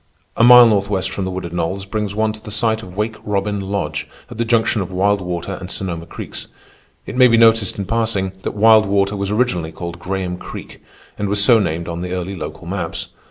A 0.35 0.43
mile 0.43 0.65
northwest 0.65 1.11
from 1.11 1.25
the 1.25 1.29
wooded 1.29 1.53
knolls 1.53 1.85
brings 1.85 2.15
one 2.15 2.33
to 2.33 2.43
the 2.43 2.49
site 2.49 2.81
of 2.81 2.97
Wake 2.97 3.17
Robin 3.23 3.59
Lodge 3.59 4.07
at 4.31 4.39
the 4.39 4.43
junction 4.45 4.81
of 4.81 4.91
Wild 4.91 5.21
Water 5.21 5.57
and 5.61 5.69
Sonoma 5.69 6.07
Creeks. 6.07 6.47
It 7.05 7.15
may 7.15 7.27
be 7.27 7.37
noticed, 7.37 7.77
in 7.77 7.85
passing, 7.85 8.31
that 8.41 8.55
Wild 8.55 8.87
Water 8.87 9.15
was 9.15 9.29
originally 9.29 9.71
called 9.71 9.99
Graham 9.99 10.37
Creek 10.37 10.81
and 11.19 11.29
was 11.29 11.45
so 11.45 11.59
named 11.59 11.87
on 11.87 12.01
the 12.01 12.13
early 12.13 12.35
local 12.35 12.65
maps. 12.65 13.09